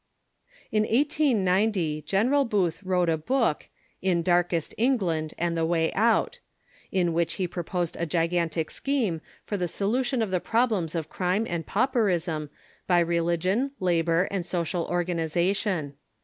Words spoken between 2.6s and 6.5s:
wrote a book, "In Darkest England and the Way Out,"